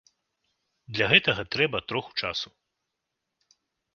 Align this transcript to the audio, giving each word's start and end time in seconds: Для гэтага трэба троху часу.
Для 0.95 1.05
гэтага 1.11 1.41
трэба 1.55 1.77
троху 1.91 2.11
часу. 2.23 2.49